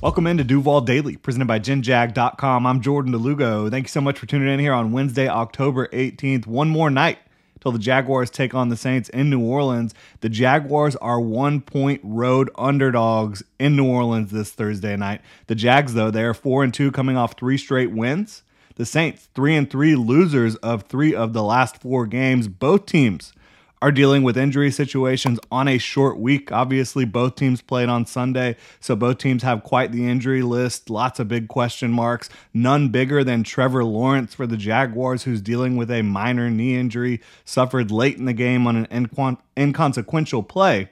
Welcome 0.00 0.28
into 0.28 0.44
Duval 0.44 0.82
Daily, 0.82 1.16
presented 1.16 1.48
by 1.48 1.58
GenJag.com. 1.58 2.66
I'm 2.68 2.80
Jordan 2.80 3.10
de 3.10 3.18
Lugo. 3.18 3.68
Thank 3.68 3.86
you 3.86 3.88
so 3.88 4.00
much 4.00 4.16
for 4.16 4.26
tuning 4.26 4.46
in 4.46 4.60
here 4.60 4.72
on 4.72 4.92
Wednesday, 4.92 5.26
October 5.26 5.88
18th. 5.88 6.46
One 6.46 6.68
more 6.68 6.88
night 6.88 7.18
till 7.58 7.72
the 7.72 7.80
Jaguars 7.80 8.30
take 8.30 8.54
on 8.54 8.68
the 8.68 8.76
Saints 8.76 9.08
in 9.08 9.28
New 9.28 9.40
Orleans. 9.40 9.94
The 10.20 10.28
Jaguars 10.28 10.94
are 10.94 11.20
one 11.20 11.60
point 11.60 12.00
road 12.04 12.48
underdogs 12.54 13.42
in 13.58 13.74
New 13.74 13.88
Orleans 13.88 14.30
this 14.30 14.52
Thursday 14.52 14.94
night. 14.94 15.20
The 15.48 15.56
Jags, 15.56 15.94
though, 15.94 16.12
they 16.12 16.22
are 16.22 16.32
four 16.32 16.62
and 16.62 16.72
two 16.72 16.92
coming 16.92 17.16
off 17.16 17.36
three 17.36 17.58
straight 17.58 17.90
wins. 17.90 18.44
The 18.76 18.86
Saints, 18.86 19.28
three 19.34 19.56
and 19.56 19.68
three 19.68 19.96
losers 19.96 20.54
of 20.56 20.84
three 20.84 21.12
of 21.12 21.32
the 21.32 21.42
last 21.42 21.76
four 21.76 22.06
games. 22.06 22.46
Both 22.46 22.86
teams 22.86 23.32
are 23.80 23.92
dealing 23.92 24.22
with 24.22 24.36
injury 24.36 24.70
situations 24.70 25.38
on 25.50 25.68
a 25.68 25.78
short 25.78 26.18
week. 26.18 26.50
Obviously, 26.50 27.04
both 27.04 27.36
teams 27.36 27.62
played 27.62 27.88
on 27.88 28.06
Sunday, 28.06 28.56
so 28.80 28.96
both 28.96 29.18
teams 29.18 29.42
have 29.42 29.62
quite 29.62 29.92
the 29.92 30.08
injury 30.08 30.42
list. 30.42 30.90
Lots 30.90 31.20
of 31.20 31.28
big 31.28 31.48
question 31.48 31.90
marks. 31.90 32.28
None 32.52 32.88
bigger 32.88 33.22
than 33.22 33.44
Trevor 33.44 33.84
Lawrence 33.84 34.34
for 34.34 34.46
the 34.46 34.56
Jaguars, 34.56 35.22
who's 35.22 35.40
dealing 35.40 35.76
with 35.76 35.90
a 35.90 36.02
minor 36.02 36.50
knee 36.50 36.76
injury, 36.76 37.20
suffered 37.44 37.90
late 37.90 38.16
in 38.16 38.24
the 38.24 38.32
game 38.32 38.66
on 38.66 38.86
an 38.90 39.08
inconsequential 39.56 40.42
play 40.42 40.90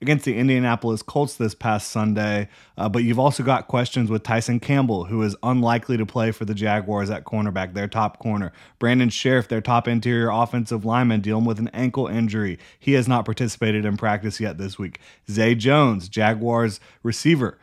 against 0.00 0.24
the 0.24 0.36
Indianapolis 0.36 1.02
Colts 1.02 1.34
this 1.34 1.54
past 1.54 1.90
Sunday. 1.90 2.48
Uh, 2.76 2.88
but 2.88 3.04
you've 3.04 3.18
also 3.18 3.42
got 3.42 3.68
questions 3.68 4.10
with 4.10 4.22
Tyson 4.22 4.60
Campbell, 4.60 5.04
who 5.04 5.22
is 5.22 5.36
unlikely 5.42 5.96
to 5.96 6.06
play 6.06 6.30
for 6.30 6.44
the 6.44 6.54
Jaguars 6.54 7.10
at 7.10 7.24
cornerback, 7.24 7.74
their 7.74 7.88
top 7.88 8.18
corner. 8.18 8.52
Brandon 8.78 9.08
Scherff, 9.08 9.48
their 9.48 9.60
top 9.60 9.88
interior 9.88 10.30
offensive 10.30 10.84
lineman, 10.84 11.20
dealing 11.20 11.44
with 11.44 11.58
an 11.58 11.68
ankle 11.68 12.06
injury. 12.06 12.58
He 12.78 12.92
has 12.92 13.08
not 13.08 13.24
participated 13.24 13.84
in 13.84 13.96
practice 13.96 14.40
yet 14.40 14.58
this 14.58 14.78
week. 14.78 15.00
Zay 15.30 15.54
Jones, 15.54 16.08
Jaguars 16.08 16.80
receiver, 17.02 17.58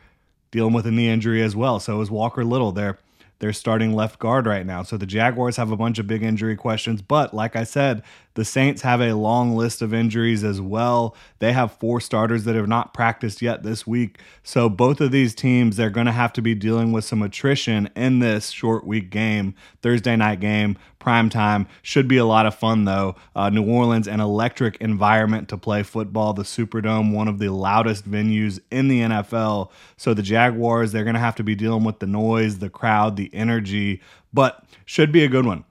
dealing 0.50 0.72
with 0.72 0.86
a 0.86 0.90
knee 0.90 1.08
injury 1.08 1.42
as 1.42 1.56
well. 1.56 1.80
So 1.80 2.00
is 2.00 2.10
Walker 2.10 2.44
Little, 2.44 2.72
their 2.72 2.98
they're 3.38 3.52
starting 3.52 3.94
left 3.94 4.18
guard 4.18 4.46
right 4.46 4.64
now. 4.64 4.82
So 4.82 4.96
the 4.96 5.06
Jaguars 5.06 5.56
have 5.56 5.70
a 5.70 5.76
bunch 5.76 5.98
of 5.98 6.06
big 6.06 6.22
injury 6.22 6.56
questions. 6.56 7.02
But 7.02 7.34
like 7.34 7.54
I 7.54 7.64
said, 7.64 8.02
the 8.34 8.44
Saints 8.44 8.82
have 8.82 9.00
a 9.00 9.14
long 9.14 9.56
list 9.56 9.82
of 9.82 9.92
injuries 9.92 10.44
as 10.44 10.60
well. 10.60 11.14
They 11.38 11.52
have 11.52 11.72
four 11.72 12.00
starters 12.00 12.44
that 12.44 12.54
have 12.54 12.68
not 12.68 12.94
practiced 12.94 13.42
yet 13.42 13.62
this 13.62 13.86
week. 13.86 14.20
So 14.42 14.68
both 14.68 15.00
of 15.00 15.10
these 15.10 15.34
teams, 15.34 15.76
they're 15.76 15.90
going 15.90 16.06
to 16.06 16.12
have 16.12 16.32
to 16.34 16.42
be 16.42 16.54
dealing 16.54 16.92
with 16.92 17.04
some 17.04 17.22
attrition 17.22 17.90
in 17.94 18.18
this 18.20 18.50
short 18.50 18.86
week 18.86 19.10
game, 19.10 19.54
Thursday 19.82 20.16
night 20.16 20.40
game, 20.40 20.76
prime 21.06 21.28
time. 21.30 21.68
Should 21.82 22.08
be 22.08 22.16
a 22.16 22.24
lot 22.24 22.46
of 22.46 22.54
fun 22.56 22.84
though. 22.84 23.14
Uh, 23.36 23.48
New 23.48 23.64
Orleans, 23.64 24.08
an 24.08 24.18
electric 24.18 24.76
environment 24.78 25.48
to 25.50 25.56
play 25.56 25.84
football. 25.84 26.32
The 26.32 26.42
Superdome, 26.42 27.12
one 27.12 27.28
of 27.28 27.38
the 27.38 27.50
loudest 27.50 28.10
venues 28.10 28.58
in 28.72 28.88
the 28.88 29.02
NFL. 29.02 29.70
So 29.96 30.14
the 30.14 30.22
Jaguars, 30.22 30.90
they're 30.90 31.04
going 31.04 31.14
to 31.14 31.20
have 31.20 31.36
to 31.36 31.44
be 31.44 31.54
dealing 31.54 31.84
with 31.84 32.00
the 32.00 32.08
noise, 32.08 32.58
the 32.58 32.68
crowd, 32.68 33.14
the 33.14 33.32
energy, 33.32 34.02
but 34.34 34.64
should 34.84 35.12
be 35.12 35.22
a 35.22 35.28
good 35.28 35.46
one 35.46 35.64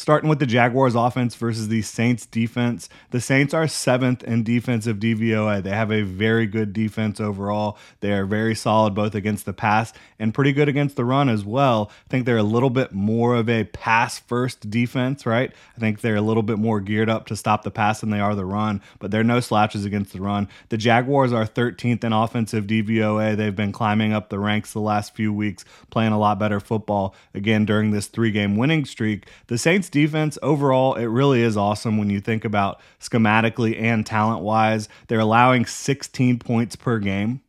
starting 0.00 0.30
with 0.30 0.38
the 0.38 0.46
Jaguars 0.46 0.94
offense 0.94 1.34
versus 1.34 1.68
the 1.68 1.82
Saints 1.82 2.24
defense. 2.24 2.88
The 3.10 3.20
Saints 3.20 3.52
are 3.52 3.68
seventh 3.68 4.24
in 4.24 4.42
defensive 4.42 4.96
DVOA. 4.96 5.62
They 5.62 5.70
have 5.70 5.92
a 5.92 6.02
very 6.02 6.46
good 6.46 6.72
defense 6.72 7.20
overall. 7.20 7.76
They 8.00 8.12
are 8.12 8.24
very 8.24 8.54
solid 8.54 8.94
both 8.94 9.14
against 9.14 9.44
the 9.44 9.52
pass 9.52 9.92
and 10.18 10.32
pretty 10.32 10.52
good 10.52 10.70
against 10.70 10.96
the 10.96 11.04
run 11.04 11.28
as 11.28 11.44
well. 11.44 11.90
I 12.06 12.08
think 12.08 12.24
they're 12.24 12.38
a 12.38 12.42
little 12.42 12.70
bit 12.70 12.92
more 12.92 13.36
of 13.36 13.50
a 13.50 13.64
pass 13.64 14.18
first 14.18 14.70
defense, 14.70 15.26
right? 15.26 15.52
I 15.76 15.80
think 15.80 16.00
they're 16.00 16.16
a 16.16 16.22
little 16.22 16.42
bit 16.42 16.58
more 16.58 16.80
geared 16.80 17.10
up 17.10 17.26
to 17.26 17.36
stop 17.36 17.62
the 17.62 17.70
pass 17.70 18.00
than 18.00 18.08
they 18.08 18.20
are 18.20 18.34
the 18.34 18.46
run, 18.46 18.80
but 19.00 19.10
they're 19.10 19.22
no 19.22 19.40
slouches 19.40 19.84
against 19.84 20.14
the 20.14 20.22
run. 20.22 20.48
The 20.70 20.78
Jaguars 20.78 21.34
are 21.34 21.44
13th 21.44 22.02
in 22.04 22.14
offensive 22.14 22.66
DVOA. 22.66 23.36
They've 23.36 23.54
been 23.54 23.72
climbing 23.72 24.14
up 24.14 24.30
the 24.30 24.38
ranks 24.38 24.72
the 24.72 24.80
last 24.80 25.14
few 25.14 25.30
weeks, 25.30 25.66
playing 25.90 26.12
a 26.12 26.18
lot 26.18 26.38
better 26.38 26.58
football 26.58 27.14
again 27.34 27.66
during 27.66 27.90
this 27.90 28.06
three 28.06 28.30
game 28.30 28.56
winning 28.56 28.86
streak. 28.86 29.26
The 29.48 29.58
Saints 29.58 29.89
defense 29.90 30.38
overall, 30.42 30.94
it 30.94 31.06
really 31.06 31.42
is 31.42 31.56
awesome 31.56 31.98
when 31.98 32.10
you 32.10 32.20
think 32.20 32.44
about 32.44 32.80
schematically 33.00 33.80
and 33.80 34.04
talent 34.06 34.42
wise. 34.42 34.88
They're 35.08 35.20
allowing 35.20 35.66
16 35.66 36.38
points 36.38 36.76
per 36.76 36.98
game. 36.98 37.40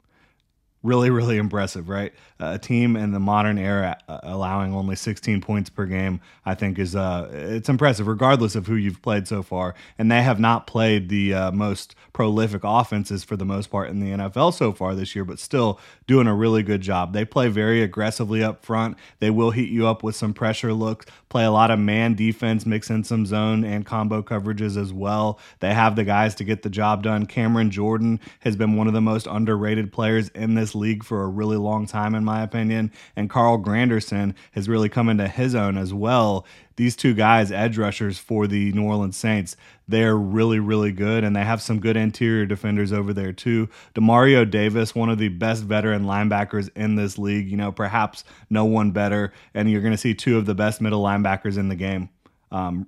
Really, 0.83 1.09
really 1.09 1.37
impressive, 1.37 1.89
right? 1.89 2.13
a 2.41 2.57
team 2.57 2.95
in 2.95 3.11
the 3.11 3.19
modern 3.19 3.57
era 3.57 3.97
uh, 4.07 4.19
allowing 4.23 4.73
only 4.73 4.95
16 4.95 5.41
points 5.41 5.69
per 5.69 5.85
game, 5.85 6.19
I 6.45 6.55
think 6.55 6.79
is 6.79 6.95
uh, 6.95 7.29
it's 7.31 7.69
impressive, 7.69 8.07
regardless 8.07 8.55
of 8.55 8.67
who 8.67 8.75
you've 8.75 9.01
played 9.01 9.27
so 9.27 9.43
far. 9.43 9.75
And 9.97 10.11
they 10.11 10.23
have 10.23 10.39
not 10.39 10.67
played 10.67 11.09
the 11.09 11.33
uh, 11.33 11.51
most 11.51 11.95
prolific 12.13 12.61
offenses 12.63 13.23
for 13.23 13.35
the 13.35 13.45
most 13.45 13.67
part 13.67 13.89
in 13.89 13.99
the 13.99 14.11
NFL 14.11 14.53
so 14.53 14.73
far 14.73 14.95
this 14.95 15.15
year, 15.15 15.23
but 15.23 15.39
still 15.39 15.79
doing 16.07 16.27
a 16.27 16.33
really 16.33 16.63
good 16.63 16.81
job. 16.81 17.13
They 17.13 17.25
play 17.25 17.47
very 17.47 17.83
aggressively 17.83 18.43
up 18.43 18.65
front. 18.65 18.97
They 19.19 19.29
will 19.29 19.51
heat 19.51 19.69
you 19.69 19.87
up 19.87 20.03
with 20.03 20.15
some 20.15 20.33
pressure 20.33 20.73
looks, 20.73 21.05
play 21.29 21.45
a 21.45 21.51
lot 21.51 21.71
of 21.71 21.79
man 21.79 22.15
defense, 22.15 22.65
mix 22.65 22.89
in 22.89 23.03
some 23.03 23.25
zone 23.25 23.63
and 23.63 23.85
combo 23.85 24.21
coverages 24.21 24.77
as 24.77 24.91
well. 24.91 25.39
They 25.59 25.73
have 25.73 25.95
the 25.95 26.03
guys 26.03 26.35
to 26.35 26.43
get 26.43 26.63
the 26.63 26.69
job 26.69 27.03
done. 27.03 27.27
Cameron 27.27 27.71
Jordan 27.71 28.19
has 28.39 28.55
been 28.55 28.75
one 28.75 28.87
of 28.87 28.93
the 28.93 29.01
most 29.01 29.27
underrated 29.27 29.91
players 29.91 30.29
in 30.29 30.55
this 30.55 30.70
league 30.75 31.03
for 31.03 31.23
a 31.23 31.27
really 31.27 31.57
long 31.57 31.85
time, 31.85 32.15
in 32.15 32.25
my 32.25 32.31
my 32.31 32.43
opinion. 32.43 32.91
And 33.15 33.29
Carl 33.29 33.59
Granderson 33.59 34.33
has 34.53 34.69
really 34.69 34.89
come 34.89 35.09
into 35.09 35.27
his 35.27 35.53
own 35.53 35.77
as 35.77 35.93
well. 35.93 36.45
These 36.77 36.95
two 36.95 37.13
guys, 37.13 37.51
edge 37.51 37.77
rushers 37.77 38.17
for 38.17 38.47
the 38.47 38.71
New 38.71 38.83
Orleans 38.83 39.17
Saints, 39.17 39.55
they're 39.87 40.17
really, 40.17 40.59
really 40.59 40.91
good, 40.91 41.23
and 41.23 41.35
they 41.35 41.43
have 41.43 41.61
some 41.61 41.79
good 41.79 41.97
interior 41.97 42.45
defenders 42.45 42.93
over 42.93 43.13
there 43.13 43.33
too. 43.33 43.69
Demario 43.93 44.49
Davis, 44.49 44.95
one 44.95 45.09
of 45.09 45.17
the 45.17 45.27
best 45.27 45.63
veteran 45.63 46.05
linebackers 46.05 46.69
in 46.75 46.95
this 46.95 47.17
league, 47.17 47.49
you 47.49 47.57
know, 47.57 47.71
perhaps 47.71 48.23
no 48.49 48.65
one 48.65 48.91
better, 48.91 49.33
and 49.53 49.69
you're 49.69 49.81
going 49.81 49.91
to 49.93 49.97
see 49.97 50.13
two 50.13 50.37
of 50.37 50.45
the 50.45 50.55
best 50.55 50.81
middle 50.81 51.03
linebackers 51.03 51.57
in 51.57 51.67
the 51.67 51.75
game 51.75 52.09
um, 52.51 52.87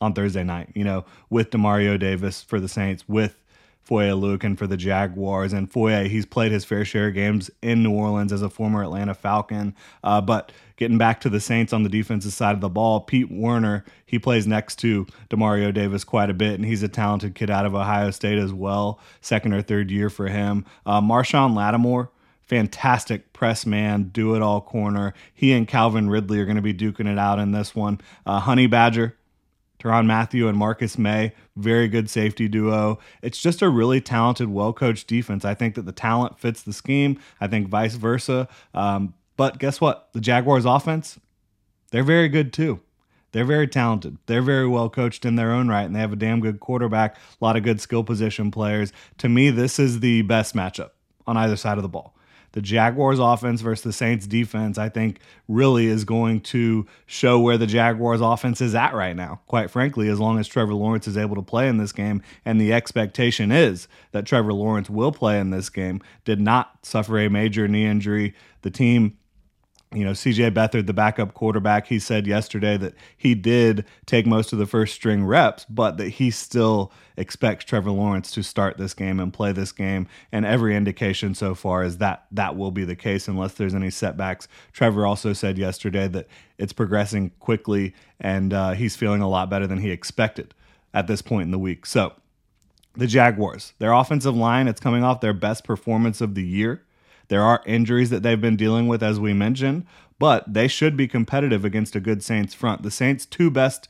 on 0.00 0.14
Thursday 0.14 0.42
night. 0.42 0.70
You 0.74 0.84
know, 0.84 1.04
with 1.28 1.50
Demario 1.50 1.98
Davis 1.98 2.42
for 2.42 2.58
the 2.58 2.68
Saints, 2.68 3.06
with 3.06 3.38
Foye 3.88 4.10
Oluokun 4.10 4.58
for 4.58 4.66
the 4.66 4.76
Jaguars. 4.76 5.54
And 5.54 5.72
Foye, 5.72 6.08
he's 6.08 6.26
played 6.26 6.52
his 6.52 6.62
fair 6.62 6.84
share 6.84 7.08
of 7.08 7.14
games 7.14 7.50
in 7.62 7.82
New 7.82 7.90
Orleans 7.90 8.34
as 8.34 8.42
a 8.42 8.50
former 8.50 8.82
Atlanta 8.82 9.14
Falcon. 9.14 9.74
Uh, 10.04 10.20
but 10.20 10.52
getting 10.76 10.98
back 10.98 11.22
to 11.22 11.30
the 11.30 11.40
Saints 11.40 11.72
on 11.72 11.84
the 11.84 11.88
defensive 11.88 12.34
side 12.34 12.54
of 12.54 12.60
the 12.60 12.68
ball, 12.68 13.00
Pete 13.00 13.30
Werner, 13.32 13.86
he 14.04 14.18
plays 14.18 14.46
next 14.46 14.76
to 14.80 15.06
Demario 15.30 15.72
Davis 15.72 16.04
quite 16.04 16.28
a 16.28 16.34
bit, 16.34 16.56
and 16.56 16.66
he's 16.66 16.82
a 16.82 16.88
talented 16.88 17.34
kid 17.34 17.48
out 17.48 17.64
of 17.64 17.74
Ohio 17.74 18.10
State 18.10 18.36
as 18.36 18.52
well. 18.52 19.00
Second 19.22 19.54
or 19.54 19.62
third 19.62 19.90
year 19.90 20.10
for 20.10 20.28
him. 20.28 20.66
Uh, 20.84 21.00
Marshon 21.00 21.56
Lattimore, 21.56 22.10
fantastic 22.42 23.32
press 23.32 23.64
man, 23.64 24.10
do 24.12 24.34
it 24.34 24.42
all 24.42 24.60
corner. 24.60 25.14
He 25.32 25.54
and 25.54 25.66
Calvin 25.66 26.10
Ridley 26.10 26.40
are 26.40 26.44
going 26.44 26.56
to 26.56 26.62
be 26.62 26.74
duking 26.74 27.10
it 27.10 27.18
out 27.18 27.38
in 27.38 27.52
this 27.52 27.74
one. 27.74 28.02
Uh, 28.26 28.40
Honey 28.40 28.66
Badger, 28.66 29.16
Tyrann 29.78 30.06
Mathieu 30.06 30.48
and 30.48 30.58
Marcus 30.58 30.98
Maye, 30.98 31.32
very 31.56 31.88
good 31.88 32.10
safety 32.10 32.48
duo. 32.48 32.98
It's 33.22 33.40
just 33.40 33.62
a 33.62 33.68
really 33.68 34.00
talented, 34.00 34.48
well 34.48 34.72
coached 34.72 35.06
defense. 35.06 35.44
I 35.44 35.54
think 35.54 35.74
that 35.76 35.86
the 35.86 35.92
talent 35.92 36.38
fits 36.38 36.62
the 36.62 36.72
scheme. 36.72 37.18
I 37.40 37.46
think 37.46 37.68
vice 37.68 37.94
versa. 37.94 38.48
Um, 38.74 39.14
but 39.36 39.58
guess 39.58 39.80
what? 39.80 40.08
The 40.12 40.20
Jaguars' 40.20 40.64
offense, 40.64 41.18
they're 41.90 42.02
very 42.02 42.28
good 42.28 42.52
too. 42.52 42.80
They're 43.32 43.44
very 43.44 43.68
talented. 43.68 44.18
They're 44.26 44.42
very 44.42 44.66
well 44.66 44.88
coached 44.88 45.24
in 45.24 45.36
their 45.36 45.52
own 45.52 45.68
right, 45.68 45.84
and 45.84 45.94
they 45.94 46.00
have 46.00 46.12
a 46.12 46.16
damn 46.16 46.40
good 46.40 46.60
quarterback, 46.60 47.16
a 47.16 47.44
lot 47.44 47.56
of 47.56 47.62
good 47.62 47.80
skill 47.80 48.02
position 48.02 48.50
players. 48.50 48.92
To 49.18 49.28
me, 49.28 49.50
this 49.50 49.78
is 49.78 50.00
the 50.00 50.22
best 50.22 50.56
matchup 50.56 50.90
on 51.26 51.36
either 51.36 51.56
side 51.56 51.76
of 51.76 51.82
the 51.82 51.88
ball 51.88 52.17
the 52.52 52.62
Jaguars 52.62 53.18
offense 53.18 53.60
versus 53.60 53.84
the 53.84 53.92
Saints 53.92 54.26
defense, 54.26 54.78
I 54.78 54.88
think 54.88 55.18
really 55.48 55.86
is 55.86 56.04
going 56.04 56.40
to 56.40 56.86
show 57.06 57.38
where 57.38 57.58
the 57.58 57.66
Jaguars 57.66 58.20
offense 58.20 58.60
is 58.60 58.74
at 58.74 58.94
right 58.94 59.14
now. 59.14 59.40
Quite 59.46 59.70
frankly, 59.70 60.08
as 60.08 60.18
long 60.18 60.38
as 60.38 60.48
Trevor 60.48 60.74
Lawrence 60.74 61.06
is 61.06 61.18
able 61.18 61.36
to 61.36 61.42
play 61.42 61.68
in 61.68 61.76
this 61.76 61.92
game, 61.92 62.22
and 62.44 62.60
the 62.60 62.72
expectation 62.72 63.52
is 63.52 63.88
that 64.12 64.24
Trevor 64.24 64.52
Lawrence 64.52 64.88
will 64.88 65.12
play 65.12 65.38
in 65.38 65.50
this 65.50 65.68
game, 65.68 66.00
did 66.24 66.40
not 66.40 66.86
suffer 66.86 67.18
a 67.18 67.28
major 67.28 67.68
knee 67.68 67.86
injury. 67.86 68.34
The 68.62 68.70
team 68.70 69.17
you 69.92 70.04
know, 70.04 70.10
CJ 70.10 70.52
Beathard, 70.52 70.86
the 70.86 70.92
backup 70.92 71.32
quarterback, 71.32 71.86
he 71.86 71.98
said 71.98 72.26
yesterday 72.26 72.76
that 72.76 72.94
he 73.16 73.34
did 73.34 73.86
take 74.04 74.26
most 74.26 74.52
of 74.52 74.58
the 74.58 74.66
first 74.66 74.94
string 74.94 75.24
reps, 75.24 75.64
but 75.64 75.96
that 75.96 76.08
he 76.10 76.30
still 76.30 76.92
expects 77.16 77.64
Trevor 77.64 77.90
Lawrence 77.90 78.30
to 78.32 78.42
start 78.42 78.76
this 78.76 78.92
game 78.92 79.18
and 79.18 79.32
play 79.32 79.52
this 79.52 79.72
game. 79.72 80.06
And 80.30 80.44
every 80.44 80.76
indication 80.76 81.34
so 81.34 81.54
far 81.54 81.84
is 81.84 81.98
that 81.98 82.26
that 82.32 82.54
will 82.54 82.70
be 82.70 82.84
the 82.84 82.96
case 82.96 83.28
unless 83.28 83.54
there's 83.54 83.74
any 83.74 83.90
setbacks. 83.90 84.46
Trevor 84.72 85.06
also 85.06 85.32
said 85.32 85.56
yesterday 85.56 86.06
that 86.08 86.28
it's 86.58 86.74
progressing 86.74 87.30
quickly 87.40 87.94
and 88.20 88.52
uh, 88.52 88.72
he's 88.72 88.94
feeling 88.94 89.22
a 89.22 89.28
lot 89.28 89.48
better 89.48 89.66
than 89.66 89.78
he 89.78 89.90
expected 89.90 90.52
at 90.92 91.06
this 91.06 91.22
point 91.22 91.46
in 91.46 91.50
the 91.50 91.58
week. 91.58 91.86
So, 91.86 92.12
the 92.94 93.06
Jaguars, 93.06 93.74
their 93.78 93.92
offensive 93.92 94.34
line, 94.34 94.66
it's 94.66 94.80
coming 94.80 95.04
off 95.04 95.20
their 95.20 95.32
best 95.32 95.62
performance 95.62 96.20
of 96.20 96.34
the 96.34 96.44
year. 96.44 96.82
There 97.28 97.42
are 97.42 97.62
injuries 97.66 98.10
that 98.10 98.22
they've 98.22 98.40
been 98.40 98.56
dealing 98.56 98.88
with, 98.88 99.02
as 99.02 99.20
we 99.20 99.32
mentioned, 99.32 99.86
but 100.18 100.52
they 100.52 100.68
should 100.68 100.96
be 100.96 101.06
competitive 101.06 101.64
against 101.64 101.94
a 101.94 102.00
good 102.00 102.22
Saints 102.22 102.54
front. 102.54 102.82
The 102.82 102.90
Saints' 102.90 103.26
two 103.26 103.50
best 103.50 103.88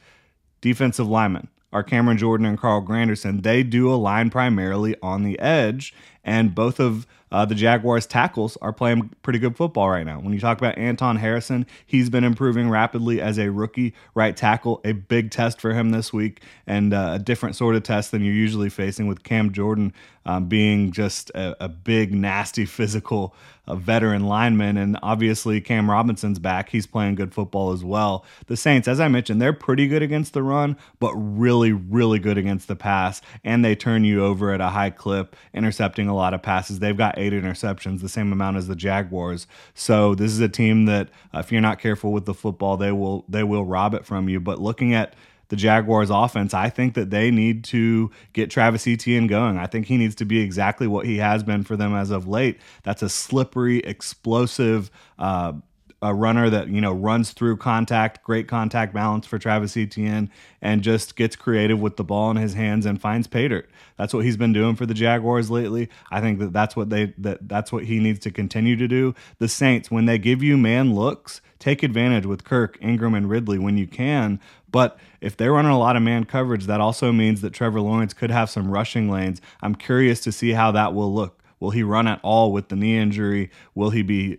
defensive 0.61 1.08
linemen 1.08 1.49
are 1.73 1.82
Cameron 1.82 2.19
Jordan 2.19 2.46
and 2.46 2.58
Carl 2.58 2.82
Granderson. 2.82 3.43
They 3.43 3.62
do 3.62 3.93
align 3.93 4.31
primarily 4.31 4.96
on 5.02 5.23
the 5.23 5.38
edge, 5.38 5.94
and 6.25 6.55
both 6.55 6.81
of 6.81 7.06
uh, 7.30 7.44
the 7.44 7.54
Jaguars 7.54 8.06
tackles 8.06 8.56
are 8.62 8.72
playing 8.72 9.10
pretty 9.22 9.38
good 9.38 9.56
football 9.56 9.90
right 9.90 10.04
now. 10.06 10.20
When 10.20 10.32
you 10.32 10.40
talk 10.40 10.58
about 10.58 10.78
Anton 10.78 11.16
Harrison, 11.16 11.66
he's 11.86 12.10
been 12.10 12.25
improving 12.25 12.70
rapidly 12.70 13.20
as 13.20 13.38
a 13.38 13.50
rookie 13.50 13.94
right 14.14 14.36
tackle. 14.36 14.80
A 14.84 14.92
big 14.92 15.30
test 15.30 15.60
for 15.60 15.72
him 15.72 15.90
this 15.90 16.12
week, 16.12 16.42
and 16.66 16.92
uh, 16.94 17.12
a 17.14 17.19
different 17.19 17.56
sort 17.56 17.75
of 17.75 17.82
test 17.82 18.10
than 18.10 18.22
you're 18.22 18.34
usually 18.34 18.70
facing 18.70 19.06
with 19.06 19.22
Cam 19.22 19.52
Jordan 19.52 19.92
um, 20.28 20.44
being 20.44 20.92
just 20.92 21.30
a, 21.30 21.64
a, 21.64 21.69
big, 21.69 22.12
nasty, 22.12 22.64
physical 22.66 23.34
uh, 23.69 23.76
veteran 23.76 24.25
lineman. 24.25 24.76
And 24.76 24.99
obviously, 25.03 25.61
Cam 25.61 25.88
Robinson's 25.88 26.38
back. 26.41 26.70
He's 26.70 26.87
playing 26.87 27.15
good 27.15 27.32
football 27.32 27.73
as 27.73 27.85
well. 27.85 28.25
The 28.47 28.56
Saints, 28.56 28.88
as 28.88 28.99
I 28.99 29.06
mentioned, 29.09 29.41
they're 29.41 29.53
pretty 29.53 29.87
good 29.87 30.03
against 30.03 30.32
the 30.32 30.43
run, 30.43 30.76
but 30.99 31.15
really, 31.15 31.73
really 31.73 32.19
good 32.19 32.38
against 32.38 32.67
the 32.67 32.76
pass. 32.76 33.20
And 33.44 33.65
they 33.65 33.76
turn 33.76 34.05
you 34.05 34.25
over 34.25 34.53
at 34.53 34.61
a 34.61 34.70
high 34.70 34.91
clip, 34.91 35.37
intercepting 35.55 36.09
a 36.09 36.15
lot 36.15 36.35
of 36.35 36.43
passes. 36.43 36.81
They've 36.81 36.97
got 36.97 37.19
eight 37.19 37.32
interceptions, 37.32 38.00
the 38.00 38.09
same 38.09 38.32
amount 38.32 38.56
as 38.56 38.67
the 38.67 38.76
Jaguars. 38.76 39.47
So 39.75 40.14
this 40.14 40.32
is 40.32 40.41
a 40.41 40.49
team 40.49 40.87
that, 40.87 41.11
uh, 41.35 41.38
if 41.38 41.53
you're 41.53 41.61
not 41.61 41.79
careful 41.79 42.12
with 42.12 42.25
the 42.25 42.35
football, 42.35 42.76
they 42.76 42.93
will 42.93 43.25
they 43.29 43.44
will 43.44 43.64
rob 43.64 43.94
it 43.94 44.05
from 44.05 44.29
you. 44.29 44.41
But 44.41 44.61
looking 44.61 44.94
at 44.94 45.14
the 45.49 45.56
Jaguars 45.56 46.11
offense, 46.11 46.55
I 46.55 46.69
think 46.69 46.95
that 46.95 47.11
they 47.11 47.31
need 47.31 47.65
to 47.65 48.11
get 48.33 48.50
Travis 48.50 48.87
Etienne 48.87 49.27
going. 49.27 49.56
I 49.59 49.67
think 49.67 49.87
he 49.87 49.97
needs 49.97 50.15
to 50.17 50.25
be 50.25 50.41
exactly 50.41 50.87
what 50.87 51.06
he 51.06 51.19
has 51.19 51.43
been 51.43 51.65
for 51.65 51.77
them 51.77 51.95
as 51.95 52.11
of 52.11 52.29
late. 52.29 52.59
That's 52.83 53.03
a 53.03 53.09
slippery, 53.09 53.79
explosive, 53.79 54.91
uh, 55.19 55.55
a 56.00 56.15
runner 56.15 56.49
that 56.49 56.69
you 56.69 56.81
know 56.81 56.93
runs 56.93 57.33
through 57.33 57.56
contact, 57.56 58.23
great 58.23 58.47
contact 58.47 58.95
balance 58.95 59.27
for 59.27 59.39
Travis 59.39 59.77
Etienne, 59.77 60.31
and 60.62 60.83
just 60.83 61.17
gets 61.17 61.35
creative 61.35 61.81
with 61.81 61.97
the 61.97 62.05
ball 62.05 62.31
in 62.31 62.37
his 62.37 62.55
hands 62.55 62.87
and 62.87 63.00
finds 63.00 63.27
pay 63.27 63.49
dirt. 63.49 63.69
That's 63.97 64.15
what 64.15 64.25
he's 64.25 64.37
been 64.37 64.53
doing 64.53 64.77
for 64.77 64.87
the 64.87 64.95
Jaguars 64.95 65.50
lately. 65.50 65.89
I 66.11 66.21
think 66.21 66.39
that 66.39 66.53
that's 66.53 66.77
what 66.77 66.91
they 66.91 67.15
that 67.19 67.49
that's 67.49 67.73
what 67.73 67.85
he 67.85 67.99
needs 67.99 68.21
to 68.21 68.31
continue 68.31 68.77
to 68.77 68.87
do. 68.87 69.15
The 69.39 69.49
Saints, 69.49 69.91
when 69.91 70.06
they 70.06 70.19
give 70.19 70.43
you 70.43 70.56
man 70.56 70.95
looks, 70.95 71.41
take 71.59 71.83
advantage 71.83 72.27
with 72.27 72.45
Kirk, 72.45 72.79
Ingram, 72.81 73.15
and 73.15 73.29
Ridley 73.29 73.59
when 73.59 73.77
you 73.77 73.87
can. 73.87 74.41
But 74.71 74.99
if 75.21 75.37
they're 75.37 75.53
running 75.53 75.73
a 75.73 75.79
lot 75.79 75.97
of 75.97 76.03
man 76.03 76.25
coverage, 76.25 76.67
that 76.67 76.81
also 76.81 77.11
means 77.11 77.41
that 77.41 77.53
Trevor 77.53 77.81
Lawrence 77.81 78.15
could 78.15 78.31
have 78.31 78.50
some 78.50 78.71
rushing 78.71 79.11
lanes. 79.11 79.41
I'm 79.62 79.75
curious 79.75 80.21
to 80.21 80.33
see 80.33 80.53
how 80.53 80.71
that 80.73 80.95
will 80.95 81.12
look. 81.12 81.43
Will 81.59 81.71
he 81.71 81.83
run 81.83 82.06
at 82.06 82.21
all 82.23 82.53
with 82.53 82.69
the 82.69 82.77
knee 82.77 82.99
injury? 82.99 83.50
Will 83.75 83.91
he 83.91 84.03
be 84.03 84.39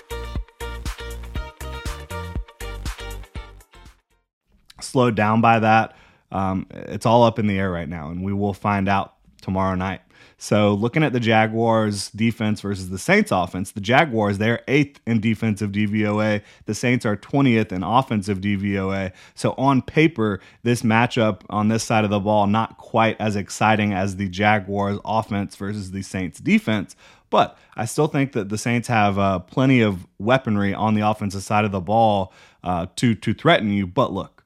Slowed 4.91 5.15
down 5.15 5.41
by 5.41 5.59
that. 5.59 5.95
Um, 6.31 6.67
it's 6.71 7.05
all 7.05 7.23
up 7.23 7.39
in 7.39 7.47
the 7.47 7.57
air 7.57 7.71
right 7.71 7.89
now, 7.89 8.09
and 8.09 8.23
we 8.23 8.33
will 8.33 8.53
find 8.53 8.87
out 8.87 9.15
tomorrow 9.41 9.75
night. 9.75 10.01
So, 10.37 10.73
looking 10.73 11.03
at 11.03 11.13
the 11.13 11.19
Jaguars' 11.19 12.09
defense 12.09 12.61
versus 12.61 12.89
the 12.89 12.97
Saints' 12.97 13.31
offense, 13.31 13.71
the 13.71 13.81
Jaguars, 13.81 14.39
they're 14.39 14.63
eighth 14.67 14.99
in 15.05 15.19
defensive 15.19 15.71
DVOA. 15.71 16.41
The 16.65 16.73
Saints 16.73 17.05
are 17.05 17.15
20th 17.15 17.71
in 17.71 17.83
offensive 17.83 18.41
DVOA. 18.41 19.11
So, 19.35 19.53
on 19.57 19.83
paper, 19.83 20.39
this 20.63 20.81
matchup 20.81 21.41
on 21.51 21.67
this 21.67 21.83
side 21.83 22.05
of 22.05 22.09
the 22.09 22.19
ball, 22.19 22.47
not 22.47 22.79
quite 22.79 23.17
as 23.19 23.35
exciting 23.35 23.93
as 23.93 24.15
the 24.15 24.27
Jaguars' 24.27 24.99
offense 25.05 25.55
versus 25.55 25.91
the 25.91 26.01
Saints' 26.01 26.39
defense. 26.39 26.95
But 27.29 27.55
I 27.75 27.85
still 27.85 28.07
think 28.07 28.31
that 28.31 28.49
the 28.49 28.57
Saints 28.57 28.87
have 28.87 29.19
uh, 29.19 29.39
plenty 29.39 29.81
of 29.81 30.07
weaponry 30.17 30.73
on 30.73 30.95
the 30.95 31.07
offensive 31.07 31.43
side 31.43 31.65
of 31.65 31.71
the 31.71 31.81
ball 31.81 32.33
uh, 32.63 32.87
to, 32.95 33.13
to 33.13 33.33
threaten 33.35 33.71
you. 33.71 33.85
But 33.85 34.11
look, 34.11 34.40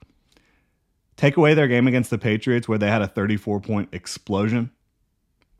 Take 1.17 1.37
away 1.37 1.53
their 1.53 1.67
game 1.67 1.87
against 1.87 2.09
the 2.09 2.17
Patriots 2.17 2.67
where 2.67 2.77
they 2.77 2.89
had 2.89 3.01
a 3.01 3.07
34 3.07 3.61
point 3.61 3.89
explosion. 3.91 4.71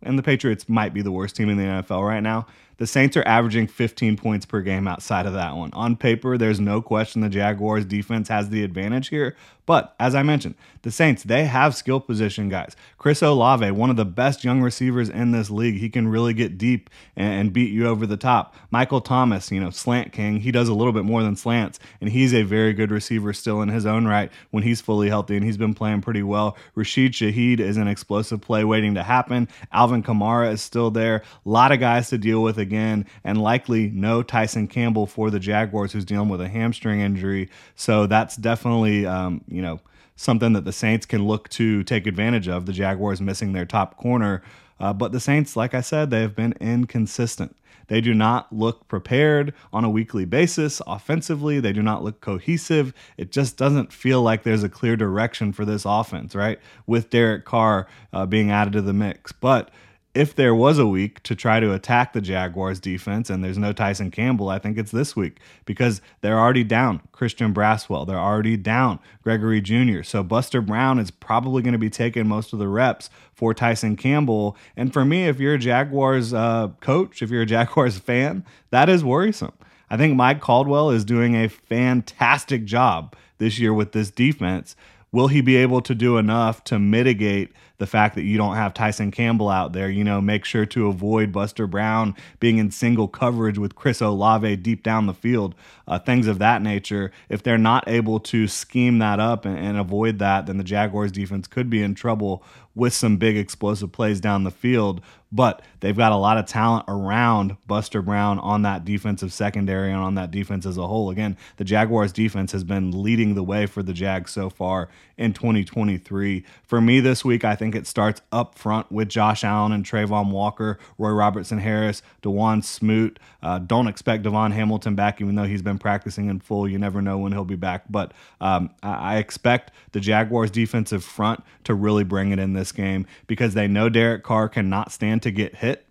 And 0.02 0.20
the 0.20 0.24
Patriots 0.24 0.68
might 0.68 0.94
be 0.94 1.02
the 1.02 1.12
worst 1.12 1.36
team 1.36 1.50
in 1.50 1.58
the 1.58 1.64
NFL 1.64 2.08
right 2.08 2.22
now. 2.22 2.48
The 2.78 2.88
Saints 2.88 3.16
are 3.16 3.28
averaging 3.28 3.68
15 3.68 4.18
points 4.18 4.46
per 4.46 4.62
game 4.62 4.88
outside 4.88 5.26
of 5.26 5.34
that 5.34 5.56
one. 5.56 5.72
On 5.74 5.96
paper, 5.96 6.38
there's 6.38 6.60
no 6.60 6.82
question 6.82 7.22
the 7.22 7.30
Jaguars 7.30 7.86
defense 7.86 8.28
has 8.28 8.50
the 8.50 8.64
advantage 8.64 9.10
here. 9.10 9.36
But 9.66 9.96
as 10.00 10.14
I 10.14 10.22
mentioned, 10.22 10.56
the 10.84 10.92
Saints, 10.92 11.24
they 11.24 11.46
have 11.46 11.76
skill 11.76 12.00
position 12.00 12.50
guys. 12.50 12.76
Chris 13.00 13.24
Olave, 13.24 13.72
one 13.72 13.90
of 13.90 13.96
the 13.96 14.06
best 14.06 14.44
young 14.44 14.62
receivers 14.62 15.10
in 15.10 15.32
this 15.32 15.50
league. 15.50 15.80
He 15.80 15.90
can 15.90 16.08
really 16.08 16.34
get 16.34 16.58
deep 16.58 16.90
and, 17.16 17.52
beat 17.52 17.72
you 17.72 17.88
over 17.88 18.06
the 18.06 18.18
top. 18.18 18.56
Michael 18.70 19.02
Thomas, 19.02 19.52
you 19.52 19.60
know, 19.60 19.70
slant 19.70 20.12
king. 20.12 20.40
He 20.40 20.52
does 20.52 20.68
a 20.68 20.74
little 20.74 20.94
bit 20.94 21.06
more 21.06 21.24
than 21.24 21.36
slants, 21.36 21.80
and 22.02 22.10
he's 22.10 22.34
a 22.34 22.44
very 22.44 22.74
good 22.74 22.92
receiver 22.92 23.34
still 23.34 23.62
in 23.62 23.70
his 23.70 23.86
own 23.86 24.06
right 24.06 24.32
when 24.52 24.64
he's 24.64 24.82
fully 24.82 25.10
healthy, 25.10 25.36
and 25.36 25.46
he's 25.46 25.58
been 25.58 25.74
playing 25.74 26.02
pretty 26.02 26.24
well. 26.24 26.58
Rashid 26.76 27.14
Shaheed 27.14 27.60
is 27.60 27.78
an 27.78 27.88
explosive 27.88 28.42
play 28.42 28.64
waiting 28.64 28.96
to 28.96 29.04
happen. 29.04 29.48
Alvin 29.72 30.04
Kamara 30.04 30.52
is 30.52 30.62
still 30.62 30.92
there. 30.92 31.24
A 31.46 31.50
lot 31.50 31.72
of 31.72 31.80
guys 31.80 32.10
to 32.10 32.18
deal 32.18 32.44
with 32.44 32.58
again, 32.66 33.06
and 33.24 33.42
likely 33.42 33.90
no 33.90 34.24
Tyson 34.24 34.68
Campbell 34.68 35.08
for 35.08 35.30
the 35.30 35.40
Jaguars, 35.40 35.92
who's 35.94 36.06
dealing 36.06 36.30
with 36.30 36.42
a 36.42 36.50
hamstring 36.50 37.00
injury. 37.00 37.50
So 37.76 38.08
that's 38.08 38.36
definitely, 38.36 39.06
um, 39.06 39.44
you 39.48 39.62
know, 39.62 39.80
something 40.16 40.54
that 40.54 40.66
the 40.66 40.72
Saints 40.74 41.06
can 41.06 41.26
look 41.26 41.50
to 41.50 41.84
take 41.84 42.08
advantage 42.08 42.48
of. 42.48 42.66
The 42.66 42.74
Jaguars 42.74 43.22
missing 43.22 43.54
their 43.54 43.66
top 43.66 43.98
corner. 43.98 44.42
Uh, 44.80 44.94
but 44.94 45.12
the 45.12 45.20
Saints, 45.20 45.56
like 45.56 45.74
I 45.74 45.82
said, 45.82 46.10
they 46.10 46.22
have 46.22 46.36
been 46.36 46.54
inconsistent. 46.60 47.56
They 47.88 48.02
do 48.02 48.14
not 48.14 48.52
look 48.52 48.88
prepared 48.88 49.54
on 49.72 49.84
a 49.84 49.90
weekly 49.90 50.26
basis 50.26 50.82
offensively. 50.88 51.60
They 51.60 51.74
do 51.74 51.84
not 51.84 52.04
look 52.04 52.20
cohesive. 52.20 52.94
It 53.18 53.32
just 53.32 53.58
doesn't 53.58 53.94
feel 53.94 54.22
like 54.22 54.44
there's 54.44 54.64
a 54.64 54.70
clear 54.70 54.96
direction 54.96 55.54
for 55.54 55.66
this 55.66 55.86
offense, 55.86 56.34
right? 56.34 56.60
With 56.88 57.10
Derek 57.10 57.46
Carr 57.46 57.88
uh, 58.12 58.26
being 58.26 58.50
added 58.52 58.74
to 58.74 58.82
the 58.82 58.94
mix. 58.94 59.32
But 59.32 59.70
if 60.16 60.34
there 60.34 60.56
was 60.56 60.80
a 60.80 60.88
week 60.88 61.22
to 61.24 61.36
try 61.36 61.60
to 61.60 61.74
attack 61.74 62.14
the 62.14 62.22
Jaguars 62.22 62.80
defense 62.80 63.30
and 63.30 63.44
there's 63.44 63.58
no 63.58 63.74
Tyson 63.74 64.12
Campbell, 64.12 64.48
I 64.48 64.60
think 64.60 64.78
it's 64.78 64.92
this 64.92 65.14
week 65.14 65.40
because 65.66 66.02
they're 66.22 66.40
already 66.40 66.64
down 66.64 67.02
Christian 67.12 67.54
Braswell. 67.54 68.08
They're 68.08 68.18
already 68.18 68.56
down 68.56 69.00
Gregory 69.24 69.60
Junior 69.60 70.04
So 70.04 70.24
Buster 70.24 70.62
Brown 70.62 71.00
is 71.00 71.12
probably 71.12 71.62
going 71.62 71.74
to 71.74 71.78
be 71.78 71.90
taking 71.90 72.28
most 72.28 72.54
of 72.54 72.60
the 72.60 72.70
reps 72.70 73.10
for 73.34 73.54
Tyson 73.54 73.98
Campbell. 73.98 74.56
And 74.78 74.94
for 74.94 75.04
me, 75.04 75.28
if 75.28 75.42
you're 75.42 75.56
a 75.56 75.60
Jaguars 75.60 76.34
uh, 76.34 76.70
coach, 76.80 77.22
if 77.22 77.30
you're 77.30 77.42
a 77.42 77.46
Jaguars 77.56 78.00
fan, 78.00 78.46
that 78.70 78.88
is 78.88 79.04
worrisome. 79.04 79.54
I 79.90 79.98
think 79.98 80.16
Mike 80.16 80.40
Caldwell 80.40 80.92
is 80.92 81.04
doing 81.04 81.36
a 81.36 81.50
fantastic 81.50 82.64
job 82.64 83.16
this 83.38 83.60
year 83.60 83.74
with 83.74 83.92
this 83.92 84.12
defense. 84.12 84.78
Will 85.12 85.28
he 85.28 85.42
be 85.42 85.58
able 85.58 85.82
to 85.82 85.94
do 85.94 86.18
enough 86.18 86.64
to 86.66 86.80
mitigate 86.80 87.52
the 87.78 87.88
fact 87.88 88.16
that 88.16 88.24
you 88.24 88.38
don't 88.38 88.56
have 88.56 88.74
Tyson 88.74 89.12
Campbell 89.12 89.50
out 89.50 89.74
there. 89.74 89.90
You 89.90 90.04
know, 90.04 90.22
make 90.22 90.46
sure 90.46 90.66
to 90.68 90.88
avoid 90.88 91.32
Buster 91.32 91.68
Brown 91.68 92.16
being 92.40 92.58
in 92.58 92.72
single 92.72 93.08
coverage 93.08 93.58
with 93.58 93.76
Chris 93.76 94.02
Olave 94.02 94.56
deep 94.58 94.84
down 94.84 95.06
the 95.06 95.14
field, 95.14 95.56
uh, 95.88 96.00
things 96.00 96.28
of 96.28 96.40
that 96.40 96.62
nature. 96.62 97.12
If 97.30 97.44
they're 97.44 97.58
not 97.58 97.88
able 97.88 98.20
to 98.22 98.48
scheme 98.48 99.00
that 99.00 99.20
up 99.20 99.46
and, 99.46 99.58
and 99.58 99.78
avoid 99.78 100.20
that, 100.20 100.46
then 100.46 100.58
the 100.58 100.64
Jaguars 100.64 101.12
defense 101.12 101.48
could 101.48 101.70
be 101.70 101.82
in 101.82 101.96
trouble 101.96 102.44
with 102.76 102.94
some 102.94 103.18
big 103.18 103.38
explosive 103.38 103.92
plays 103.92 104.20
down 104.20 104.44
the 104.44 104.52
field. 104.52 105.02
But 105.32 105.62
they've 105.80 105.96
got 105.96 106.12
a 106.12 106.18
lot 106.18 106.38
of 106.38 106.46
talent 106.46 106.86
around 106.88 107.58
Buster 107.68 108.02
Brown 108.02 108.40
on 108.40 108.62
that 108.62 108.86
defensive 108.86 109.34
secondary 109.34 109.92
and 109.92 110.00
on 110.00 110.16
that 110.16 110.32
defense 110.32 110.66
as 110.66 110.78
a 110.78 110.88
whole. 110.88 111.10
Again, 111.10 111.36
the 111.58 111.64
Jaguars 111.64 112.14
defense 112.14 112.52
has 112.52 112.64
been 112.64 113.04
leading 113.04 113.36
the 113.36 113.44
way 113.44 113.66
for 113.66 113.84
the 113.84 113.94
Jags 113.94 114.32
so 114.32 114.50
far 114.50 114.88
in 115.18 115.34
2023. 115.34 116.44
For 116.64 116.80
me 116.80 117.00
this 117.00 117.26
week, 117.26 117.44
I 117.44 117.56
think 117.56 117.76
it 117.76 117.88
starts 117.88 118.22
up 118.32 118.58
front 118.58 118.92
with 118.92 119.10
Josh 119.10 119.44
Allen 119.44 119.72
and 119.72 119.86
Travon 119.86 120.32
Walker, 120.32 120.78
Roy 120.98 121.12
Robertson 121.12 121.60
Harris, 121.60 122.02
Dawuane 122.22 122.64
Smoot. 122.64 123.20
Uh, 123.42 123.60
don't 123.60 123.88
expect 123.88 124.24
DaVon 124.24 124.52
Hamilton 124.52 124.96
back, 124.96 125.22
even 125.22 125.36
though 125.36 125.44
he's 125.44 125.62
been 125.62 125.78
practicing 125.78 126.30
in 126.30 126.40
full. 126.40 126.68
You 126.68 126.78
never 126.78 127.02
know 127.02 127.18
when 127.18 127.32
he'll 127.32 127.46
be 127.46 127.56
back. 127.56 127.84
But 127.90 128.14
um, 128.42 128.70
I 128.82 129.18
expect 129.18 129.72
the 129.92 130.00
Jaguars 130.00 130.52
defensive 130.52 131.04
front 131.04 131.44
to 131.66 131.74
really 131.74 132.04
bring 132.04 132.32
it 132.32 132.40
in 132.40 132.54
this 132.54 132.72
game 132.72 133.06
because 133.28 133.54
they 133.54 133.68
know 133.68 133.90
Derek 133.90 134.24
Carr 134.24 134.50
cannot 134.50 134.92
stand 134.92 135.15
to 135.22 135.32
get 135.32 135.56
hit 135.56 135.86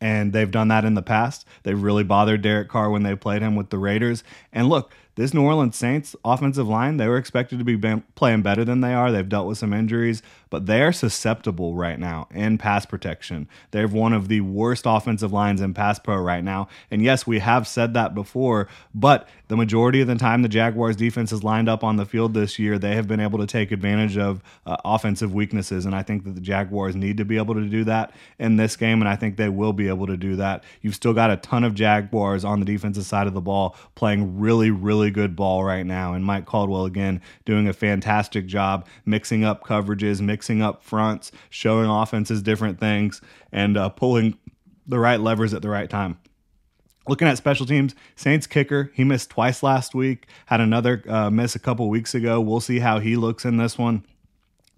and 0.00 0.32
they've 0.32 0.50
done 0.50 0.68
that 0.68 0.84
in 0.84 0.94
the 0.94 1.02
past. 1.02 1.46
They've 1.62 1.80
really 1.80 2.04
bothered 2.04 2.42
Derek 2.42 2.68
Carr 2.68 2.90
when 2.90 3.02
they 3.02 3.14
played 3.16 3.42
him 3.42 3.56
with 3.56 3.70
the 3.70 3.78
Raiders. 3.78 4.24
And 4.52 4.68
look, 4.68 4.92
this 5.16 5.34
New 5.34 5.42
Orleans 5.42 5.76
Saints 5.76 6.14
offensive 6.24 6.68
line, 6.68 6.98
they 6.98 7.08
were 7.08 7.16
expected 7.16 7.58
to 7.58 7.64
be 7.64 7.76
playing 8.14 8.42
better 8.42 8.64
than 8.64 8.82
they 8.82 8.94
are. 8.94 9.10
They've 9.10 9.28
dealt 9.28 9.48
with 9.48 9.58
some 9.58 9.72
injuries, 9.72 10.22
but 10.50 10.66
they 10.66 10.82
are 10.82 10.92
susceptible 10.92 11.74
right 11.74 11.98
now 11.98 12.28
in 12.30 12.58
pass 12.58 12.86
protection. 12.86 13.48
They 13.70 13.80
have 13.80 13.92
one 13.92 14.12
of 14.12 14.28
the 14.28 14.42
worst 14.42 14.84
offensive 14.86 15.32
lines 15.32 15.60
in 15.60 15.74
pass 15.74 15.98
pro 15.98 16.16
right 16.16 16.44
now. 16.44 16.68
And 16.90 17.02
yes, 17.02 17.26
we 17.26 17.38
have 17.40 17.66
said 17.66 17.94
that 17.94 18.14
before, 18.14 18.68
but 18.94 19.26
the 19.48 19.56
majority 19.56 20.00
of 20.00 20.08
the 20.08 20.16
time 20.16 20.42
the 20.42 20.48
Jaguars 20.48 20.96
defense 20.96 21.32
is 21.32 21.42
lined 21.42 21.68
up 21.68 21.82
on 21.82 21.96
the 21.96 22.04
field 22.04 22.34
this 22.34 22.58
year, 22.58 22.78
they 22.78 22.94
have 22.94 23.08
been 23.08 23.20
able 23.20 23.38
to 23.38 23.46
take 23.46 23.72
advantage 23.72 24.18
of 24.18 24.42
uh, 24.66 24.76
offensive 24.84 25.32
weaknesses. 25.32 25.86
And 25.86 25.94
I 25.94 26.02
think 26.02 26.24
that 26.24 26.34
the 26.34 26.40
Jaguars 26.40 26.94
need 26.94 27.16
to 27.16 27.24
be 27.24 27.38
able 27.38 27.54
to 27.54 27.64
do 27.64 27.84
that 27.84 28.12
in 28.38 28.56
this 28.56 28.76
game, 28.76 29.00
and 29.00 29.08
I 29.08 29.16
think 29.16 29.36
they 29.36 29.48
will 29.48 29.72
be 29.72 29.88
able 29.88 30.06
to 30.08 30.16
do 30.16 30.36
that. 30.36 30.62
You've 30.82 30.94
still 30.94 31.14
got 31.14 31.30
a 31.30 31.36
ton 31.38 31.64
of 31.64 31.74
Jaguars 31.74 32.44
on 32.44 32.60
the 32.60 32.66
defensive 32.66 33.04
side 33.04 33.26
of 33.26 33.34
the 33.34 33.40
ball 33.40 33.76
playing 33.94 34.38
really, 34.38 34.70
really 34.70 35.05
really 35.06 35.12
good 35.12 35.36
ball 35.36 35.62
right 35.62 35.86
now. 35.86 36.14
And 36.14 36.24
Mike 36.24 36.46
Caldwell, 36.46 36.84
again, 36.84 37.20
doing 37.44 37.68
a 37.68 37.72
fantastic 37.72 38.46
job 38.46 38.86
mixing 39.04 39.44
up 39.44 39.64
coverages, 39.64 40.20
mixing 40.20 40.62
up 40.62 40.82
fronts, 40.82 41.30
showing 41.48 41.88
offenses 41.88 42.42
different 42.42 42.80
things, 42.80 43.20
and 43.52 43.76
uh, 43.76 43.88
pulling 43.88 44.36
the 44.86 44.98
right 44.98 45.20
levers 45.20 45.54
at 45.54 45.62
the 45.62 45.68
right 45.68 45.88
time. 45.88 46.18
Looking 47.08 47.28
at 47.28 47.36
special 47.38 47.66
teams, 47.66 47.94
Saints 48.16 48.48
kicker, 48.48 48.90
he 48.94 49.04
missed 49.04 49.30
twice 49.30 49.62
last 49.62 49.94
week, 49.94 50.26
had 50.46 50.60
another 50.60 51.04
uh, 51.08 51.30
miss 51.30 51.54
a 51.54 51.60
couple 51.60 51.88
weeks 51.88 52.16
ago. 52.16 52.40
We'll 52.40 52.58
see 52.58 52.80
how 52.80 52.98
he 52.98 53.14
looks 53.14 53.44
in 53.44 53.58
this 53.58 53.78
one. 53.78 54.04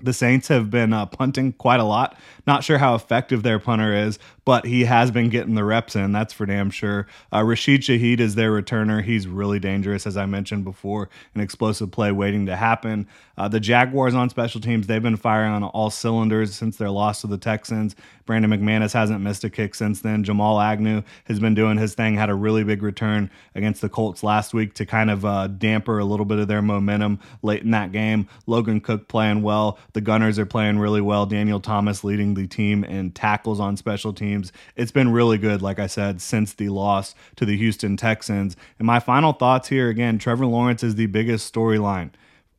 The 0.00 0.12
Saints 0.12 0.46
have 0.46 0.70
been 0.70 0.92
uh, 0.92 1.06
punting 1.06 1.52
quite 1.54 1.80
a 1.80 1.84
lot. 1.84 2.16
Not 2.46 2.62
sure 2.62 2.78
how 2.78 2.94
effective 2.94 3.42
their 3.42 3.58
punter 3.58 3.92
is, 3.92 4.18
but 4.44 4.64
he 4.64 4.84
has 4.84 5.10
been 5.10 5.28
getting 5.28 5.56
the 5.56 5.64
reps 5.64 5.96
in. 5.96 6.12
That's 6.12 6.32
for 6.32 6.46
damn 6.46 6.70
sure. 6.70 7.08
Uh, 7.32 7.42
Rashid 7.42 7.80
Shaheed 7.80 8.20
is 8.20 8.36
their 8.36 8.52
returner. 8.52 9.02
He's 9.02 9.26
really 9.26 9.58
dangerous, 9.58 10.06
as 10.06 10.16
I 10.16 10.26
mentioned 10.26 10.62
before. 10.64 11.10
An 11.34 11.40
explosive 11.40 11.90
play 11.90 12.12
waiting 12.12 12.46
to 12.46 12.54
happen. 12.54 13.08
Uh, 13.36 13.48
the 13.48 13.60
Jaguars 13.60 14.14
on 14.14 14.30
special 14.30 14.60
teams, 14.60 14.86
they've 14.86 15.02
been 15.02 15.16
firing 15.16 15.52
on 15.52 15.64
all 15.64 15.90
cylinders 15.90 16.54
since 16.54 16.76
their 16.76 16.90
loss 16.90 17.20
to 17.22 17.26
the 17.26 17.36
Texans. 17.36 17.96
Brandon 18.24 18.50
McManus 18.50 18.92
hasn't 18.92 19.20
missed 19.20 19.44
a 19.44 19.50
kick 19.50 19.74
since 19.74 20.00
then. 20.02 20.22
Jamal 20.22 20.60
Agnew 20.60 21.02
has 21.24 21.40
been 21.40 21.54
doing 21.54 21.76
his 21.76 21.94
thing, 21.94 22.14
had 22.14 22.30
a 22.30 22.34
really 22.34 22.62
big 22.62 22.82
return 22.82 23.30
against 23.54 23.80
the 23.80 23.88
Colts 23.88 24.22
last 24.22 24.54
week 24.54 24.74
to 24.74 24.86
kind 24.86 25.10
of 25.10 25.24
uh, 25.24 25.46
damper 25.46 25.98
a 25.98 26.04
little 26.04 26.26
bit 26.26 26.38
of 26.38 26.46
their 26.46 26.62
momentum 26.62 27.18
late 27.42 27.62
in 27.62 27.70
that 27.72 27.90
game. 27.90 28.28
Logan 28.46 28.80
Cook 28.80 29.08
playing 29.08 29.42
well. 29.42 29.78
The 29.94 30.00
Gunners 30.00 30.38
are 30.38 30.46
playing 30.46 30.78
really 30.78 31.00
well. 31.00 31.24
Daniel 31.26 31.60
Thomas 31.60 32.04
leading 32.04 32.34
the 32.34 32.46
team 32.46 32.84
in 32.84 33.10
tackles 33.12 33.58
on 33.58 33.76
special 33.76 34.12
teams. 34.12 34.52
It's 34.76 34.92
been 34.92 35.10
really 35.10 35.38
good, 35.38 35.62
like 35.62 35.78
I 35.78 35.86
said, 35.86 36.20
since 36.20 36.52
the 36.52 36.68
loss 36.68 37.14
to 37.36 37.46
the 37.46 37.56
Houston 37.56 37.96
Texans. 37.96 38.56
And 38.78 38.86
my 38.86 39.00
final 39.00 39.32
thoughts 39.32 39.68
here 39.68 39.88
again 39.88 40.18
Trevor 40.18 40.46
Lawrence 40.46 40.82
is 40.82 40.94
the 40.94 41.06
biggest 41.06 41.52
storyline 41.52 42.10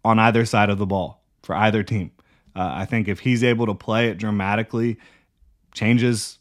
on 0.03 0.17
either 0.17 0.45
side 0.45 0.69
of 0.69 0.79
the 0.79 0.86
ball 0.86 1.21
for 1.43 1.55
either 1.55 1.83
team. 1.83 2.12
Uh, 2.55 2.71
I 2.74 2.86
think 2.86 3.07
if 3.07 3.19
he's 3.19 3.43
able 3.43 3.67
to 3.67 3.75
play 3.75 4.09
it 4.09 4.17
dramatically, 4.17 4.98
changes 5.74 6.38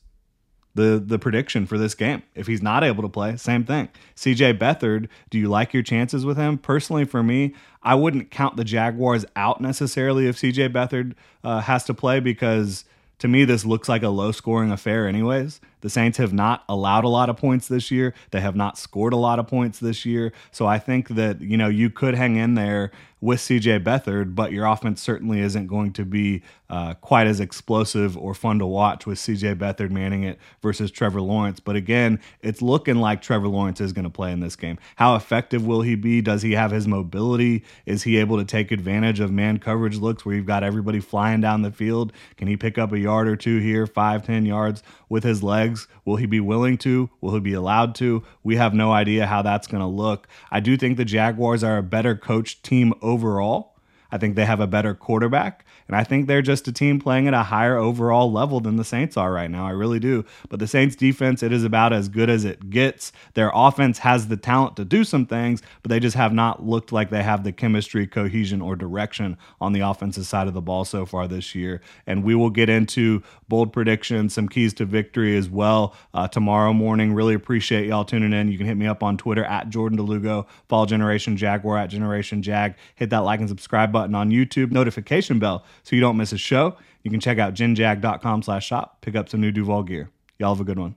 the 0.79 1.03
the 1.05 1.19
prediction 1.19 1.67
for 1.67 1.77
this 1.77 1.95
game. 1.95 2.23
If 2.35 2.47
he's 2.47 2.63
not 2.63 2.85
able 2.85 3.03
to 3.03 3.09
play, 3.09 3.37
same 3.37 3.65
thing. 3.65 3.89
CJ 4.17 4.59
Beathard, 4.59 5.09
do 5.29 5.39
you 5.39 5.49
like 5.49 5.75
your 5.75 5.83
chances 5.83 6.25
with 6.25 6.37
him? 6.37 6.57
Personally, 6.57 7.05
for 7.05 7.23
me, 7.23 7.55
I 7.83 7.97
wouldn't 7.97 8.31
count 8.31 8.57
the 8.57 8.65
Jaguars 8.65 9.27
out 9.35 9.61
necessarily 9.61 10.29
if 10.29 10.37
CJ 10.37 10.73
Beathard 10.73 11.15
uh, 11.43 11.61
has 11.63 11.85
to 11.85 11.95
play 11.95 12.21
because 12.21 12.85
to 13.19 13.27
me, 13.27 13.45
this 13.45 13.65
looks 13.65 13.89
like 13.89 14.05
a 14.05 14.11
low 14.11 14.31
scoring 14.31 14.71
affair, 14.71 15.09
anyways. 15.09 15.61
The 15.81 15.91
Saints 15.91 16.19
have 16.19 16.33
not 16.33 16.63
allowed 16.69 17.03
a 17.05 17.09
lot 17.09 17.29
of 17.29 17.37
points 17.37 17.67
this 17.67 17.91
year. 17.91 18.15
They 18.31 18.41
have 18.41 18.55
not 18.55 18.79
scored 18.79 19.13
a 19.13 19.17
lot 19.17 19.41
of 19.41 19.49
points 19.49 19.81
this 19.81 20.07
year. 20.07 20.33
So 20.53 20.67
I 20.67 20.79
think 20.79 21.09
that, 21.11 21.41
you 21.41 21.57
know, 21.57 21.69
you 21.69 21.91
could 21.91 22.15
hang 22.15 22.37
in 22.37 22.55
there 22.55 22.93
with 23.21 23.41
CJ 23.41 23.83
Beathard, 23.83 24.35
but 24.35 24.53
your 24.53 24.67
offense 24.67 25.03
certainly 25.03 25.41
isn't 25.41 25.67
going 25.67 25.93
to 25.95 26.05
be 26.05 26.43
uh, 26.71 26.95
quite 26.95 27.27
as 27.27 27.41
explosive 27.41 28.17
or 28.17 28.35
fun 28.35 28.59
to 28.59 28.67
watch 28.67 29.07
with 29.07 29.19
CJ 29.19 29.57
Beathard 29.57 29.91
manning 29.91 30.23
it 30.23 30.39
versus 30.63 30.91
Trevor 30.91 31.21
Lawrence. 31.21 31.61
But 31.61 31.77
again, 31.77 32.21
it's 32.43 32.61
looking 32.61 32.97
like 32.97 33.23
Trevor 33.23 33.49
Lawrence 33.49 33.81
is 33.81 33.93
going 33.93 34.05
to 34.05 34.11
play 34.11 34.33
in 34.33 34.41
this 34.41 34.55
game. 34.55 34.79
How 34.97 35.17
effective 35.17 35.67
will 35.67 35.83
he 35.83 35.95
be? 35.95 36.21
Does 36.21 36.43
he 36.43 36.53
have 36.53 36.71
his 36.71 36.87
mobility? 36.87 37.65
Is 37.87 38.03
he 38.03 38.19
able 38.19 38.37
to 38.37 38.45
take 38.45 38.71
advantage 38.71 39.19
of 39.21 39.31
man 39.31 39.59
coverage 39.59 39.97
looks 39.97 40.25
where 40.25 40.35
you've 40.35 40.47
got 40.47 40.63
everybody 40.63 41.01
flying 41.01 41.41
down 41.41 41.63
the 41.63 41.73
field? 41.73 42.13
Can 42.37 42.49
he 42.49 42.57
pick 42.57 42.79
up 42.79 42.93
a 42.93 42.99
yard 42.99 43.29
or 43.29 43.37
two 43.37 43.59
here, 43.59 43.87
five, 43.87 44.25
ten 44.25 44.45
yards 44.45 44.83
with 45.09 45.25
his 45.25 45.43
legs? 45.43 45.89
Will 46.05 46.17
he 46.17 46.27
be 46.27 46.41
willing 46.41 46.77
to? 46.79 47.11
Will 47.21 47.35
he 47.35 47.41
be 47.41 47.55
allowed 47.55 47.95
to? 47.97 48.23
We 48.43 48.57
have 48.57 48.75
no 48.75 48.93
idea 48.93 49.27
how 49.27 49.43
that's 49.43 49.67
going 49.67 49.81
to 49.81 49.87
look. 49.87 50.29
I 50.51 50.61
do 50.61 50.77
think 50.77 50.97
the 50.97 51.05
Jaguars 51.05 51.65
are 51.65 51.79
a 51.79 51.83
better 51.83 52.15
coached 52.15 52.63
team 52.63 52.93
overall. 53.09 53.78
I 54.11 54.19
think 54.19 54.37
they 54.37 54.47
have 54.47 54.61
a 54.61 54.67
better 54.67 54.95
quarterback. 54.95 55.65
And 55.87 55.97
I 55.97 56.05
think 56.05 56.27
they're 56.27 56.43
just 56.43 56.69
a 56.69 56.73
team 56.73 56.99
playing 56.99 57.29
at 57.29 57.35
a 57.35 57.43
higher 57.43 57.77
overall 57.77 58.31
level 58.31 58.61
than 58.61 58.77
the 58.77 58.85
Saints 58.85 59.17
are 59.17 59.33
right 59.33 59.51
now. 59.51 59.67
I 59.67 59.71
really 59.71 59.99
do. 59.99 60.25
But 60.49 60.61
the 60.61 60.67
Saints 60.67 60.97
defense, 60.97 61.43
it 61.43 61.53
is 61.53 61.65
about 61.65 61.93
as 61.93 62.09
good 62.09 62.31
as 62.31 62.45
it 62.45 62.71
gets. 62.71 63.13
Their 63.35 63.51
offense 63.55 63.99
has 63.99 64.29
the 64.29 64.37
talent 64.37 64.77
to 64.77 64.85
do 64.85 65.05
some 65.05 65.27
things, 65.27 65.63
but 65.83 65.91
they 65.91 66.01
just 66.01 66.17
have 66.17 66.33
not 66.33 66.65
looked 66.65 66.93
like 66.93 67.11
they 67.11 67.23
have 67.23 67.45
the 67.45 67.53
chemistry, 67.53 68.07
cohesion, 68.07 68.61
or 68.61 68.77
direction 68.77 69.37
on 69.61 69.73
the 69.73 69.81
offensive 69.81 70.27
side 70.27 70.47
of 70.47 70.55
the 70.55 70.63
ball 70.63 70.85
so 70.85 71.05
far 71.05 71.29
this 71.29 71.55
year. 71.55 71.81
And 72.07 72.25
we 72.25 72.35
will 72.35 72.51
get 72.51 72.69
into 72.69 73.23
bold 73.49 73.73
predictions, 73.73 74.35
some 74.35 74.49
keys 74.49 74.75
to 74.75 74.85
victory 74.85 75.37
as 75.37 75.49
well 75.49 75.95
uh, 76.15 76.29
tomorrow 76.29 76.73
morning. 76.73 77.15
Really 77.15 77.35
appreciate 77.35 77.87
y'all 77.87 78.05
tuning 78.05 78.33
in. 78.33 78.51
You 78.51 78.59
can 78.59 78.67
hit 78.67 78.77
me 78.77 78.87
up 78.87 79.03
on 79.03 79.17
Twitter 79.17 79.45
at 79.45 79.69
Jordan 79.71 79.99
DeLugo. 79.99 80.47
Follow 80.69 80.87
Generation 80.87 81.37
Jaguar 81.37 81.79
at 81.79 81.89
Generation 81.89 82.43
Jag. 82.43 82.75
Hit 82.95 83.11
that 83.11 83.19
like 83.19 83.41
and 83.41 83.49
subscribe 83.49 83.91
button 83.91 83.98
on 84.05 84.31
YouTube. 84.31 84.71
Notification 84.71 85.39
bell 85.39 85.65
so 85.83 85.97
you 85.97 86.01
don't 86.01 86.17
miss 86.17 86.33
a 86.33 86.39
show. 86.39 86.77
You 87.03 87.11
can 87.11 87.21
check 87.21 87.39
out 87.39 87.55
genjag.com 87.55 88.43
slash 88.43 88.67
shop, 88.67 89.01
pick 89.01 89.17
up 89.17 89.29
some 89.29 89.41
new 89.41 89.51
Duval 89.53 89.83
gear. 89.85 90.11
Y'all 90.39 90.55
have 90.55 90.61
a 90.61 90.65
good 90.65 90.79
one. 90.79 90.95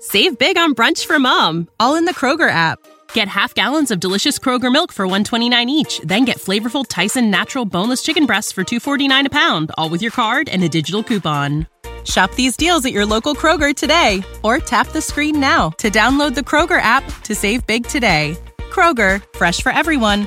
Save 0.00 0.38
big 0.38 0.58
on 0.58 0.74
brunch 0.74 1.06
for 1.06 1.18
mom, 1.18 1.68
all 1.80 1.96
in 1.96 2.04
the 2.04 2.14
Kroger 2.14 2.50
app. 2.50 2.78
Get 3.14 3.28
half 3.28 3.54
gallons 3.54 3.90
of 3.90 4.00
delicious 4.00 4.38
Kroger 4.38 4.72
milk 4.72 4.92
for 4.92 5.06
129 5.06 5.70
each, 5.70 6.00
then 6.00 6.24
get 6.24 6.38
flavorful 6.38 6.84
Tyson 6.86 7.30
natural 7.30 7.64
boneless 7.64 8.02
chicken 8.02 8.26
breasts 8.26 8.52
for 8.52 8.64
249 8.64 9.26
a 9.26 9.30
pound, 9.30 9.70
all 9.78 9.88
with 9.88 10.02
your 10.02 10.10
card 10.10 10.48
and 10.48 10.62
a 10.62 10.68
digital 10.68 11.02
coupon. 11.02 11.66
Shop 12.04 12.34
these 12.34 12.56
deals 12.56 12.84
at 12.84 12.92
your 12.92 13.06
local 13.06 13.34
Kroger 13.34 13.74
today 13.74 14.22
or 14.42 14.58
tap 14.58 14.88
the 14.88 15.00
screen 15.00 15.40
now 15.40 15.70
to 15.78 15.90
download 15.90 16.34
the 16.34 16.42
Kroger 16.42 16.80
app 16.80 17.04
to 17.22 17.34
save 17.34 17.66
big 17.66 17.86
today. 17.86 18.36
Kroger, 18.70 19.24
fresh 19.36 19.62
for 19.62 19.72
everyone. 19.72 20.26